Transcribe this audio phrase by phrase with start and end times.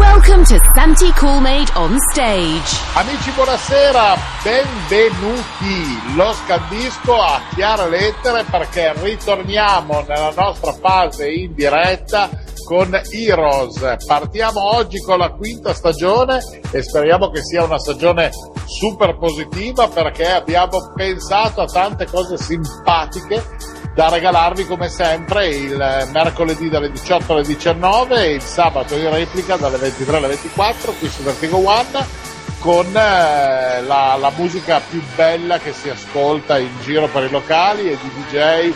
[0.00, 2.80] Welcome to Santi Coolmade on stage.
[2.94, 6.14] Amici, buonasera, benvenuti.
[6.14, 12.30] Lo scandisco a chiare lettere perché ritorniamo nella nostra fase in diretta
[12.64, 13.96] con Heroes.
[14.06, 16.40] Partiamo oggi con la quinta stagione
[16.70, 18.30] e speriamo che sia una stagione
[18.64, 23.44] super positiva perché abbiamo pensato a tante cose simpatiche
[23.94, 29.56] da regalarvi come sempre il mercoledì dalle 18 alle 19 e il sabato in replica
[29.56, 32.28] dalle 23 alle 24 qui su Vertigo One
[32.60, 37.90] con eh, la, la, musica più bella che si ascolta in giro per i locali
[37.90, 38.72] e di DJ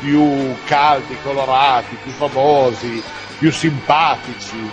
[0.00, 3.02] più caldi, colorati, più famosi,
[3.38, 4.70] più simpatici,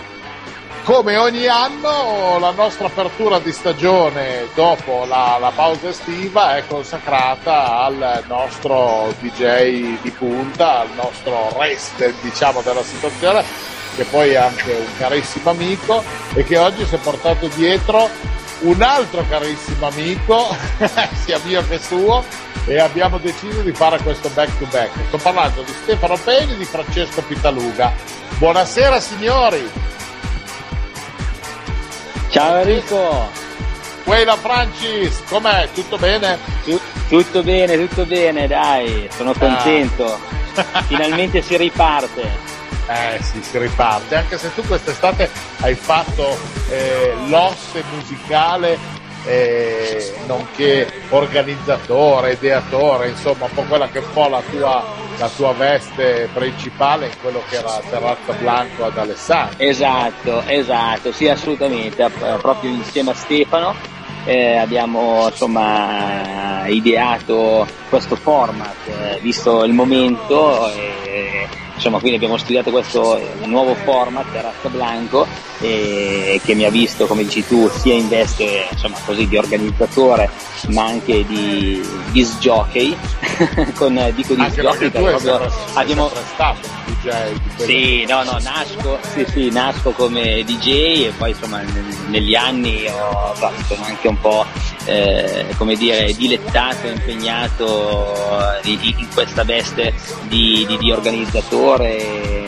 [0.84, 7.80] come ogni anno la nostra apertura di stagione dopo la, la, pausa estiva è consacrata
[7.80, 13.44] al nostro DJ di punta, al nostro rest diciamo della situazione
[13.96, 18.10] che poi è anche un carissimo amico e che oggi si è portato dietro
[18.62, 20.56] un altro carissimo amico
[21.24, 22.24] sia mio che suo
[22.66, 24.92] e abbiamo deciso di fare questo back to back.
[25.08, 27.92] Sto parlando di Stefano Peni e di Francesco Pitaluga.
[28.38, 29.90] Buonasera signori!
[32.30, 33.28] Ciao Enrico!
[34.04, 35.68] Quella Francis, com'è?
[35.74, 36.38] Tutto bene?
[36.64, 40.20] Tut- tutto bene, tutto bene, dai, sono contento.
[40.54, 40.82] Ah.
[40.86, 42.22] Finalmente si riparte.
[42.88, 45.30] Eh sì, si riparte, anche se tu quest'estate
[45.62, 46.38] hai fatto
[46.70, 48.78] eh, l'osse musicale
[49.26, 54.84] eh, nonché organizzatore, ideatore, insomma un po' quella che è un po' la tua,
[55.18, 59.56] la tua veste principale in quello che era Terrazza Blanco ad Alessandro.
[59.58, 63.76] Esatto, esatto, sì assolutamente, eh, proprio insieme a Stefano
[64.26, 70.70] eh, abbiamo insomma ideato questo format, eh, visto il momento.
[70.72, 71.29] Eh,
[71.80, 75.26] insomma, quindi abbiamo studiato questo nuovo format, Razza Blanco,
[75.62, 80.30] eh, che mi ha visto, come dici tu, sia in veste insomma, così, di organizzatore,
[80.70, 81.82] ma anche di
[82.12, 82.96] disc jockey,
[83.76, 86.68] con dico disc jockey perché proprio abbiamo stato
[87.02, 91.62] DJ sì, no, no, nasco, sì, sì, nasco come DJ e poi insomma
[92.08, 93.34] negli anni ho,
[93.68, 94.46] sono anche un po'
[94.86, 99.94] eh, come dire dilettato, impegnato in, in questa veste
[100.28, 102.48] di, di, di organizzatore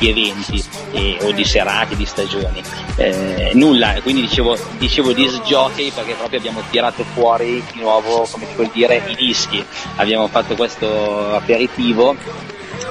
[0.00, 2.62] di eventi eh, o di serate, di stagioni.
[2.96, 8.46] Eh, nulla, quindi dicevo, dicevo disc jockey perché proprio abbiamo tirato fuori di nuovo, come
[8.46, 9.62] si può dire, i dischi.
[9.96, 12.16] Abbiamo fatto questo aperitivo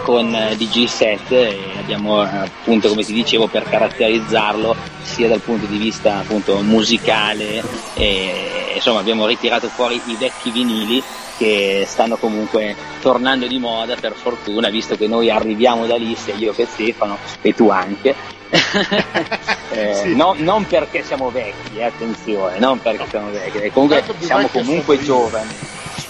[0.03, 5.77] con eh, DJ7 e abbiamo appunto come ti dicevo per caratterizzarlo sia dal punto di
[5.77, 7.63] vista appunto musicale
[7.95, 11.01] e insomma abbiamo ritirato fuori i vecchi vinili
[11.37, 16.35] che stanno comunque tornando di moda per fortuna visto che noi arriviamo da lì sia
[16.35, 18.37] io che Stefano e tu anche
[19.71, 20.15] eh, sì.
[20.15, 25.49] no, non perché siamo vecchi, eh, attenzione, non perché siamo vecchi, comunque siamo comunque giovani.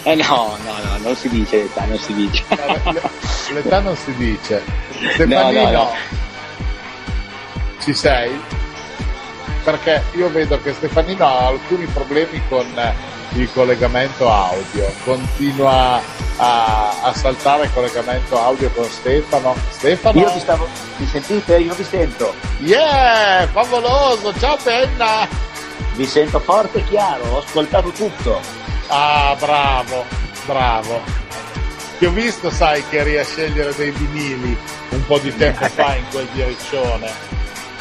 [0.04, 2.44] Eh no, no, no, non si dice l'età, non si dice.
[3.54, 4.64] l'età non si dice.
[5.14, 5.92] Stefanino, no, no, no.
[7.80, 8.40] ci sei?
[9.64, 12.66] Perché io vedo che Stefanino ha alcuni problemi con
[13.34, 16.02] il collegamento audio, continua
[16.38, 19.56] a, a saltare il collegamento audio con Stefano.
[19.70, 20.20] Stefano?
[20.20, 21.58] Io ti stavo, mi sentite?
[21.58, 22.34] Io vi sento.
[22.60, 25.28] Yeah, favoloso, ciao Penna!
[25.96, 28.59] Vi sento forte e chiaro, ho ascoltato tutto.
[28.90, 30.04] Ah, bravo,
[30.46, 31.02] bravo.
[32.00, 34.58] Ti ho visto, sai, che eri a scegliere dei vinili
[34.90, 37.12] un po' di tempo fa in quel diriccione.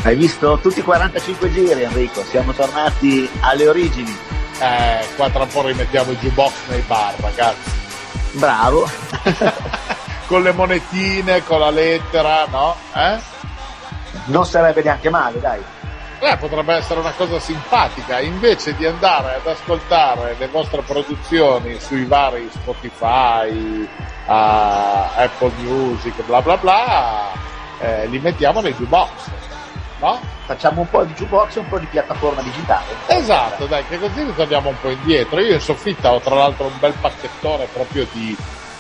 [0.03, 2.23] Hai visto tutti i 45 giri, Enrico?
[2.25, 4.17] Siamo tornati alle origini.
[4.61, 7.71] Eh, qua tra un po' rimettiamo i jukebox nei bar, ragazzi.
[8.33, 8.89] Bravo.
[10.27, 12.77] con le monetine, con la lettera, no?
[12.95, 13.19] Eh?
[14.27, 15.61] Non sarebbe neanche male, dai.
[16.19, 22.07] Beh, potrebbe essere una cosa simpatica, invece di andare ad ascoltare le vostre produzioni sui
[22.07, 23.89] vari Spotify, uh,
[24.27, 27.31] Apple Music, bla bla bla,
[27.79, 29.11] eh, li mettiamo nei jukebox.
[30.01, 30.21] No?
[30.45, 32.97] Facciamo un po' di jukebox e un po' di piattaforma digitale.
[33.07, 35.39] Esatto, dai, che così ritorniamo un po' indietro.
[35.39, 38.37] Io in soffitta ho tra l'altro un bel pacchettone proprio di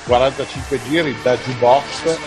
[0.07, 2.19] 45 giri da jukebox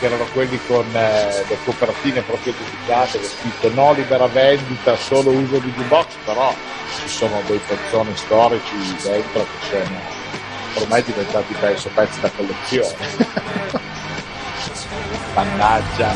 [0.00, 5.30] che erano quelli con eh, le copertine proprio dedicate, che scritto no libera vendita, solo
[5.30, 6.52] uso di jukebox, però
[7.02, 10.00] ci sono dei pezzoni storici dentro che sono
[10.82, 12.96] ormai diventati penso pezzi da collezione.
[15.34, 16.12] Mannaggia.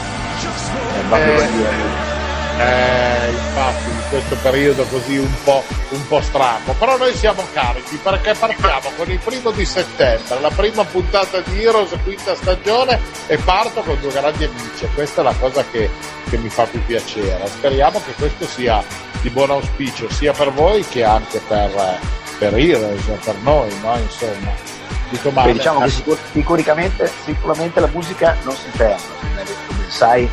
[0.96, 2.13] Eh,
[2.58, 7.96] eh, infatti in questo periodo così un po', un po' strano, però noi siamo carichi
[7.96, 13.36] perché partiamo con il primo di settembre, la prima puntata di Heroes, quinta stagione e
[13.38, 15.90] parto con due grandi amici, questa è la cosa che,
[16.28, 18.82] che mi fa più piacere, speriamo che questo sia
[19.20, 21.98] di buon auspicio sia per voi che anche per,
[22.38, 23.96] per Heroes, per noi, no?
[23.96, 24.72] insomma.
[25.10, 25.52] Dico male.
[25.52, 29.44] Beh, diciamo che sicur- sicuramente, sicuramente la musica non si ferma, come
[29.88, 30.28] sai,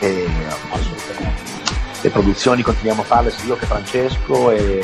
[0.00, 0.26] e,
[0.70, 1.45] assolutamente
[2.06, 4.80] le produzioni continuiamo a farle sia io che Francesco e,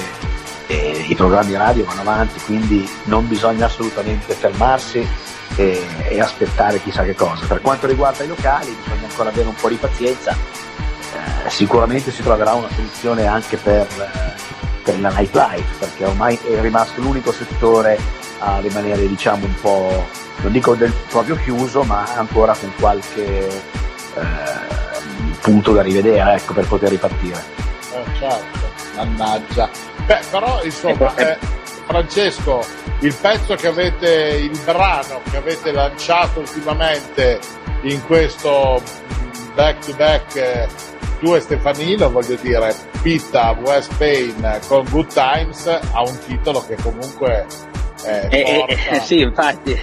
[0.66, 5.06] e, i programmi radio vanno avanti, quindi non bisogna assolutamente fermarsi
[5.54, 7.46] e, e, aspettare chissà che cosa.
[7.46, 12.22] Per quanto riguarda i locali bisogna ancora avere un po' di pazienza, eh, sicuramente si
[12.22, 13.86] troverà una soluzione anche per,
[14.82, 18.00] per la nightlife, perché ormai è rimasto l'unico settore
[18.38, 20.08] a rimanere diciamo un po',
[20.38, 23.46] non dico del proprio chiuso, ma ancora con qualche...
[24.14, 24.61] Eh,
[25.42, 27.42] punto da rivedere ecco, per poter ripartire.
[27.92, 28.58] Eh, certo,
[28.94, 29.68] mannaggia.
[30.06, 31.36] Beh, però insomma, eh,
[31.86, 32.64] Francesco,
[33.00, 37.38] il pezzo che avete, il brano che avete lanciato ultimamente
[37.82, 38.80] in questo
[39.54, 40.68] back to back eh,
[41.20, 46.76] tu e Stefanino, voglio dire, Pitta, West Pain con Good Times ha un titolo che
[46.82, 47.46] comunque
[48.04, 49.80] eh, eh, eh, sì, infatti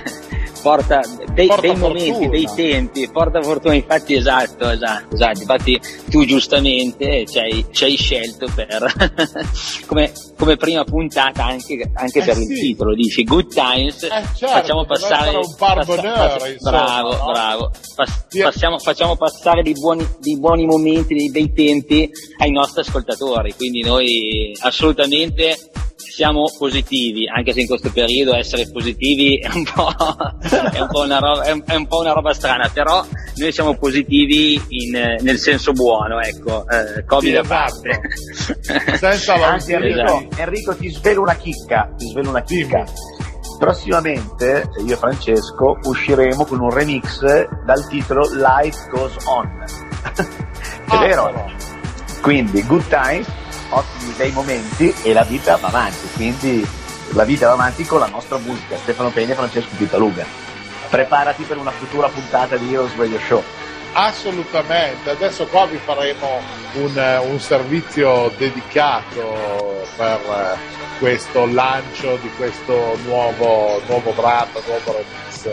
[0.61, 1.01] porta
[1.33, 5.39] dei, porta dei momenti, dei tempi, porta fortuna, infatti esatto, esatto, esatto.
[5.39, 5.79] infatti
[6.09, 8.93] tu giustamente ci hai, ci hai scelto per,
[9.87, 12.41] come, come, prima puntata anche, anche eh per sì.
[12.41, 15.35] il titolo, dici Good Times, eh certo, facciamo passare...
[15.35, 17.25] Un passa, passa, insomma, bravo, no?
[17.31, 22.81] bravo, Pass, passiamo, facciamo passare dei buoni, dei buoni momenti, dei, dei tempi ai nostri
[22.81, 25.57] ascoltatori, quindi noi assolutamente
[26.09, 29.87] siamo positivi, anche se in questo periodo essere positivi è un po',
[30.41, 33.51] è un po, una, roba, è un, è un po una roba strana, però noi
[33.51, 38.01] siamo positivi in, nel senso buono, ecco, eh, Covid sì, a parte.
[38.25, 38.97] Esatto.
[38.97, 40.41] Senza Anzi, Enrico, esatto.
[40.41, 42.83] Enrico, ti svelo una chicca, ti svelo una chicca.
[43.57, 47.21] Prossimamente io e Francesco usciremo con un remix
[47.65, 49.63] dal titolo Life Goes On.
[50.15, 51.51] è ah, vero?
[52.21, 53.27] Quindi Good Times
[53.71, 56.67] ottimi bei momenti e la vita va avanti, quindi
[57.13, 60.25] la vita va avanti con la nostra musica, Stefano Pegna e Francesco Pitaluga.
[60.89, 63.41] Preparati per una futura puntata di Heroes Radio Show.
[63.93, 66.41] Assolutamente, adesso qua vi faremo
[66.73, 70.57] un, un servizio dedicato per eh,
[70.99, 75.49] questo lancio di questo nuovo, nuovo brano, nuovo remix,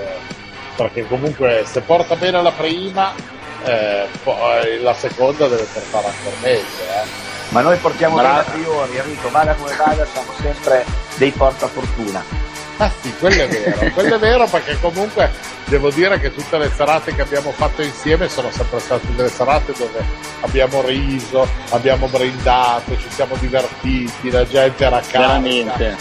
[0.74, 3.14] perché comunque se porta bene la prima,
[3.62, 6.60] eh, poi la seconda deve portare ancora meglio.
[6.60, 8.40] Eh ma noi portiamo Bravo.
[8.40, 10.84] a priori, Enrico, vada come vada, siamo sempre
[11.16, 12.44] dei portafortuna.
[12.78, 15.30] Ah sì, quello è vero, quello è vero perché comunque
[15.64, 19.72] devo dire che tutte le serate che abbiamo fatto insieme sono sempre state delle serate
[19.72, 20.04] dove
[20.40, 25.18] abbiamo riso, abbiamo brindato, ci siamo divertiti, la gente era carica.
[25.18, 25.96] Veramente,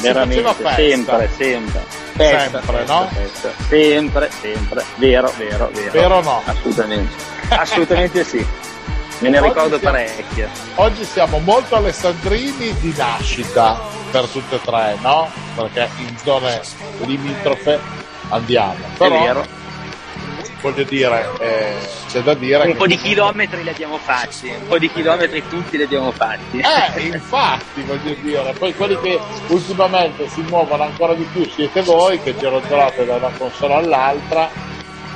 [0.00, 1.86] veramente, sempre, sempre.
[2.12, 3.08] Festa, sempre, festa, no?
[3.08, 3.50] Festa.
[3.68, 5.90] Sempre, sempre, vero, vero, vero.
[5.92, 6.42] Vero o no?
[6.44, 7.14] Assolutamente,
[7.48, 8.46] assolutamente sì.
[9.20, 10.48] Me ne ricordo siamo, parecchie.
[10.76, 13.80] Oggi siamo molto alessandrini di nascita
[14.12, 15.28] per tutte e tre, no?
[15.56, 16.60] Perché in zone
[17.04, 17.80] limitrofe
[18.28, 18.76] andiamo.
[18.96, 19.56] Però, È vero.
[20.60, 21.74] Voglio dire, eh,
[22.08, 22.66] c'è da dire.
[22.66, 26.58] Un po' di chilometri li abbiamo fatti, un po' di chilometri tutti li abbiamo fatti.
[26.58, 32.20] Eh, infatti, voglio dire, poi quelli che ultimamente si muovono ancora di più siete voi
[32.20, 34.50] che gironzolate da una console all'altra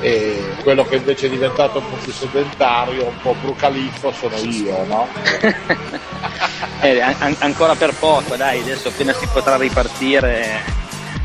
[0.03, 4.85] e quello che invece è diventato un po' più sedentario, un po' brucaliffo sono io,
[4.85, 5.09] no?
[6.83, 10.81] eh, an- ancora per poco, dai, adesso appena si potrà ripartire.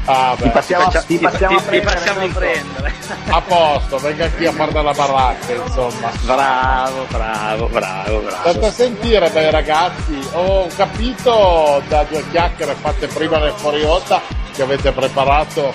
[0.05, 0.43] Ah, beh.
[0.43, 2.93] Ti passiamo, faccia, ti, passiamo, ti, a, prendere, passiamo a prendere.
[3.29, 6.11] A posto, venga qui a fare dalla baracca, insomma.
[6.21, 8.49] Bravo, bravo, bravo, bravo.
[8.49, 14.21] State a sentire, beh ragazzi, ho capito da due chiacchiere fatte prima nel fuori onda
[14.53, 15.73] che avete preparato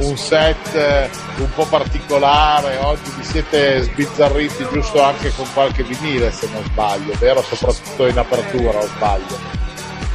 [0.00, 6.30] un set eh, un po' particolare, oggi vi siete sbizzarriti giusto anche con qualche vinile
[6.30, 7.42] se non sbaglio, vero?
[7.42, 9.56] Soprattutto in apertura o sbaglio?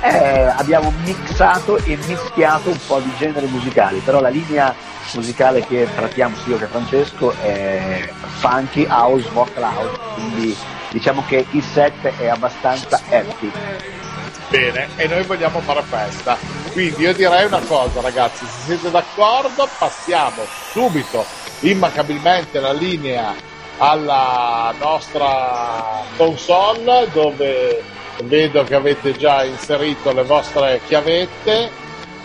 [0.02, 4.76] Eh, abbiamo mixato e mischiato un po' di generi musicali, però la linea
[5.14, 10.56] musicale che trattiamo sia io che Francesco è funky, house, vocal house, quindi
[10.92, 13.52] diciamo che il set è abbastanza happy.
[14.50, 16.63] Bene, e noi vogliamo fare festa.
[16.74, 21.24] Quindi io direi una cosa ragazzi, se siete d'accordo passiamo subito
[21.60, 23.36] immancabilmente la linea
[23.78, 27.82] alla nostra console dove
[28.24, 31.70] vedo che avete già inserito le vostre chiavette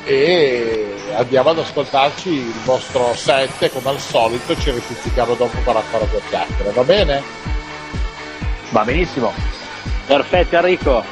[0.05, 6.05] e andiamo ad ascoltarci il vostro set come al solito ci ripizzichiamo dopo per ancora
[6.07, 7.23] due chiacchiere va bene?
[8.71, 9.33] va benissimo
[10.07, 11.05] perfetto Enrico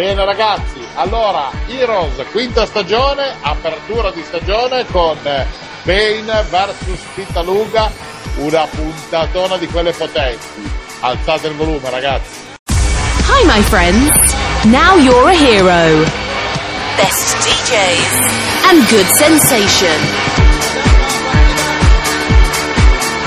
[0.00, 5.44] Bene ragazzi, allora Heroes, quinta stagione, apertura di stagione con eh,
[5.82, 7.92] Bane vs Pitaluga,
[8.36, 10.46] una puntatona di quelle potenti.
[11.00, 12.40] Alzate il volume ragazzi.
[13.28, 16.02] Hi my friends, now you're a hero.
[16.96, 20.00] Best DJs and good sensation.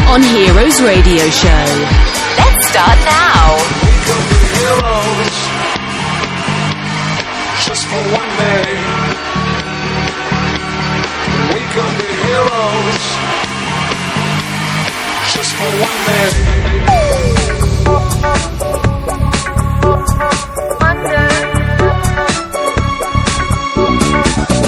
[0.07, 1.85] On Heroes Radio Show.
[2.35, 3.59] Let's start now.
[7.73, 8.65] just for one day.
[11.53, 13.05] We could be heroes
[15.33, 16.29] just for one day.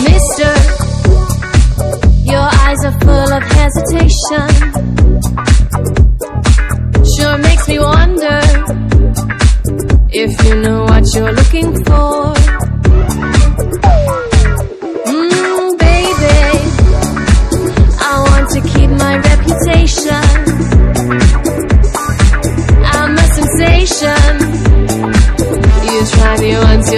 [0.08, 0.54] Mister,
[2.32, 4.50] your eyes are full of hesitation.
[7.16, 8.40] Sure makes me wonder
[10.10, 12.45] if you know what you're looking for.
[26.56, 26.95] silence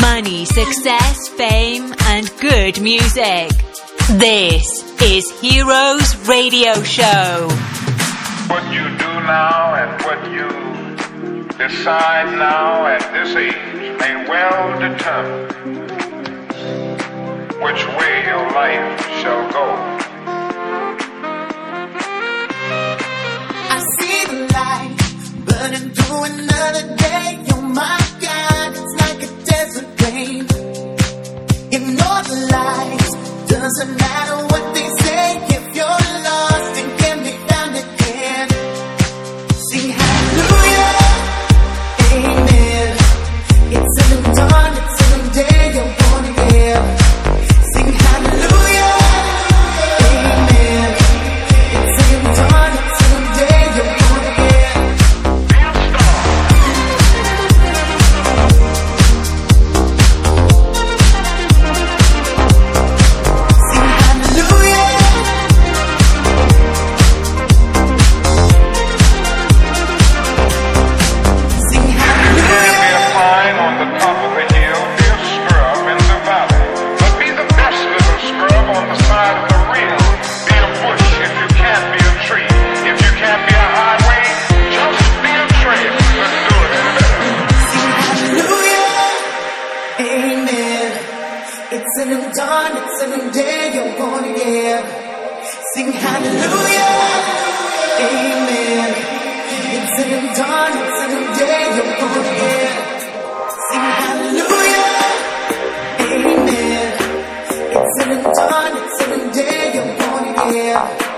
[0.00, 3.50] money, success, fame, and good music.
[4.18, 4.66] This
[5.00, 7.48] is Heroes Radio Show.
[8.48, 10.48] What you do now and what you
[11.56, 13.54] decide now at this age
[14.00, 15.48] may well determine
[17.62, 19.66] which way your life shall go.
[23.70, 24.96] I see the light
[25.46, 27.44] burning through another day.
[27.52, 28.76] Oh my God,
[29.64, 29.94] there's a.
[31.72, 33.10] Ignore the lies.
[33.48, 35.63] Doesn't matter what they say.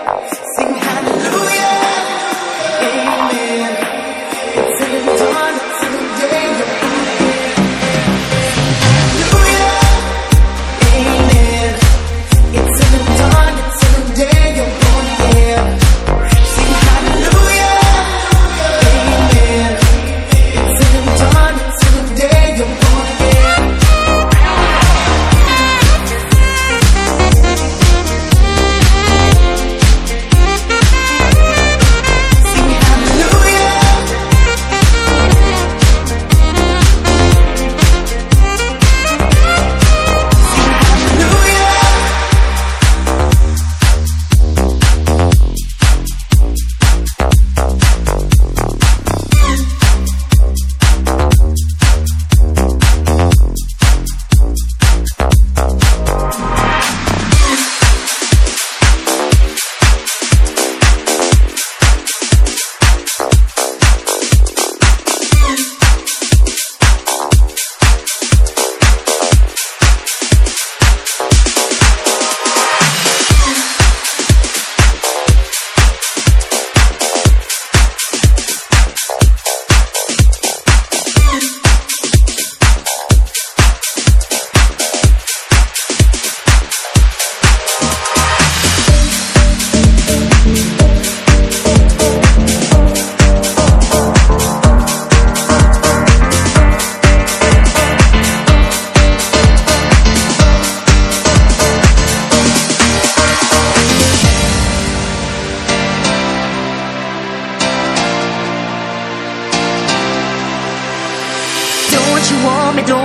[0.07, 1.46] Sing hallelujah.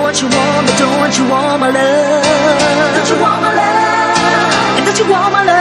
[0.03, 0.73] Don't you want me?
[0.77, 2.95] Don't you want my love?
[2.95, 4.85] Don't you want my love?
[4.85, 5.60] Don't you want my love?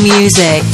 [0.00, 0.73] Music.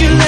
[0.00, 0.27] you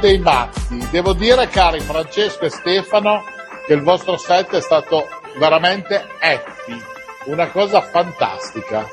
[0.00, 0.88] Dei matti.
[0.90, 3.22] Devo dire, cari Francesco e Stefano,
[3.66, 5.06] che il vostro set è stato
[5.38, 6.82] veramente happy,
[7.26, 8.88] una cosa fantastica.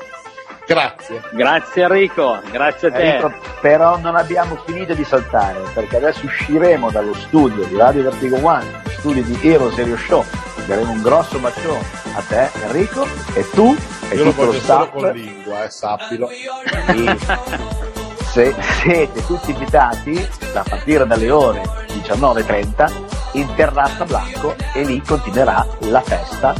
[0.66, 1.22] Grazie.
[1.32, 3.02] Grazie Enrico, grazie a te.
[3.02, 3.32] Enrico,
[3.62, 8.82] però non abbiamo finito di saltare perché adesso usciremo dallo studio di Radio Vertigo One,
[8.98, 10.22] studio di Hero Serio Show.
[10.66, 11.80] Daremo un grosso bacione
[12.14, 13.74] a te Enrico e tu
[14.10, 14.90] e Io lo tutto lo voglio solo staff.
[14.92, 16.28] con lingua, eh, sappilo.
[16.28, 17.86] Sì.
[18.32, 22.92] Se siete tutti invitati a partire dalle ore 19.30
[23.32, 26.54] in Terrazza Blanco e lì continuerà la festa.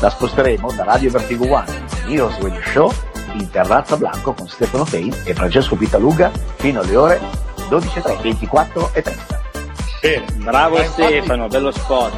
[0.00, 2.92] La sposteremo da Radio Vertigo One, Heroes Radio Show,
[3.32, 7.20] in Terrazza Blanco con Stefano Fein e Francesco Pitaluga fino alle ore
[7.68, 9.40] 12.30, 24 e 30.
[10.00, 10.24] Bene.
[10.36, 12.12] Bravo infatti- Stefano, bello spot.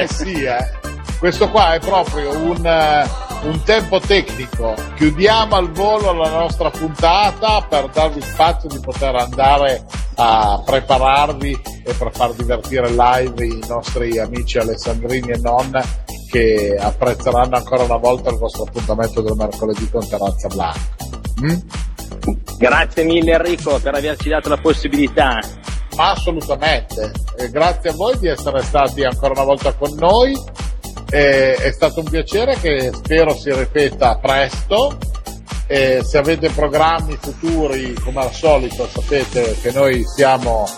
[0.00, 0.70] Eh sì, eh.
[1.18, 3.04] Questo qua è proprio un, eh,
[3.46, 4.74] un tempo tecnico.
[4.96, 9.84] Chiudiamo al volo la nostra puntata per darvi spazio di poter andare
[10.16, 15.70] a prepararvi e per far divertire live i nostri amici alessandrini e non
[16.30, 20.80] che apprezzeranno ancora una volta il vostro appuntamento del mercoledì con Terrazza Blanca.
[21.44, 21.56] Mm?
[22.58, 25.38] Grazie mille Enrico per averci dato la possibilità.
[25.96, 30.32] Assolutamente, Eh, grazie a voi di essere stati ancora una volta con noi,
[31.16, 34.98] Eh, è stato un piacere che spero si ripeta presto,
[35.66, 40.68] Eh, se avete programmi futuri come al solito sapete che noi siamo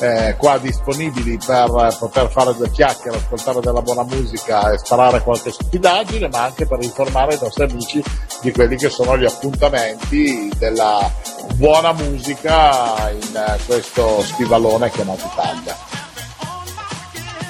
[0.00, 5.52] eh, qua disponibili per poter fare due chiacchiere, ascoltare della buona musica e sparare qualche
[5.52, 8.02] stupidaggine, ma anche per informare i nostri amici
[8.40, 11.08] di quelli che sono gli appuntamenti della
[11.54, 15.76] buona musica in questo stivalone chiamato Italia.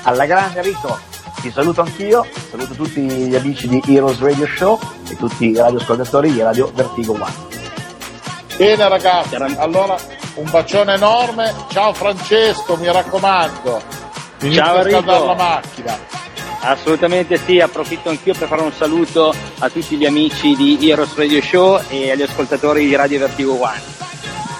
[0.03, 0.99] Alla grande Enrico,
[1.43, 4.78] ti saluto anch'io, saluto tutti gli amici di Heroes Radio Show
[5.11, 7.51] e tutti i radioascoltatori di Radio Vertigo One.
[8.57, 9.97] Bene ragazzi, allora
[10.34, 13.82] un bacione enorme, ciao Francesco, mi raccomando,
[14.43, 15.99] inizia Ciao, a scaldare la macchina.
[16.61, 21.43] Assolutamente sì, approfitto anch'io per fare un saluto a tutti gli amici di Heroes Radio
[21.43, 23.82] Show e agli ascoltatori di Radio Vertigo One.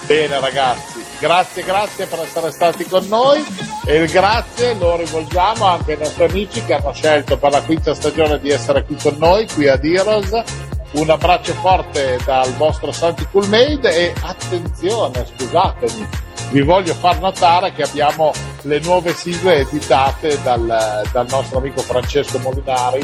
[0.05, 0.92] Bene ragazzi,
[1.23, 3.41] grazie, grazie per essere stati con noi
[3.85, 7.93] e il grazie lo rivolgiamo anche ai nostri amici che hanno scelto per la quinta
[7.95, 10.43] stagione di essere qui con noi, qui ad Heroes.
[10.91, 16.07] Un abbraccio forte dal vostro Santi Coolmade e attenzione, scusatemi,
[16.51, 22.37] vi voglio far notare che abbiamo le nuove sigle editate dal, dal nostro amico Francesco
[22.39, 22.99] Molinari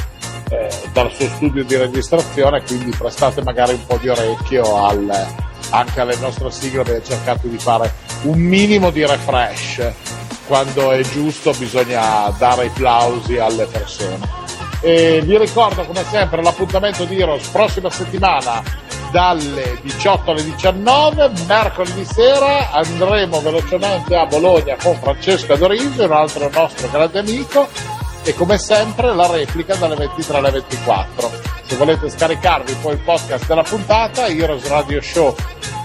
[0.50, 5.28] eh, dal suo studio di registrazione, quindi prestate magari un po' di orecchio al,
[5.70, 9.92] anche alle nostre sigle abbiamo cercato di fare un minimo di refresh.
[10.48, 14.38] Quando è giusto bisogna dare i plausi alle persone.
[14.82, 18.64] E vi ricordo come sempre l'appuntamento di Heroes prossima settimana
[19.12, 26.50] dalle 18 alle 19 mercoledì sera andremo velocemente a Bologna con Francesco Dorisio un altro
[26.50, 27.68] nostro grande amico.
[28.24, 33.46] E come sempre la replica dalle 23 alle 24 se volete scaricarvi poi il podcast
[33.46, 34.26] della puntata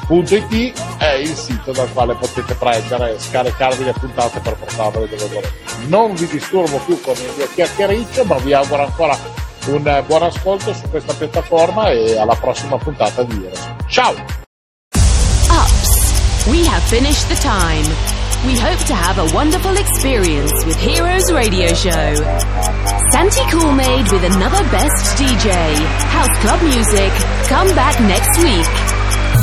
[0.08, 5.26] heroesradioshow.it è il sito dal quale potete prendere e scaricarvi le puntate per portarvele dove
[5.26, 5.52] volete
[5.86, 9.16] non vi disturbo più con il mio chiacchiericcio ma vi auguro ancora
[9.66, 14.14] un buon ascolto su questa piattaforma e alla prossima puntata di Heroes ciao
[15.50, 17.84] Ups, we have finished the time.
[18.44, 22.14] We hope to have a wonderful experience with Heroes Radio Show.
[23.12, 25.52] Santi Coolmade with another best DJ.
[26.10, 27.10] House Club Music.
[27.48, 28.93] Come back next week.